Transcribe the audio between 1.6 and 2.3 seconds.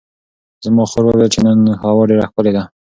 هوا ډېره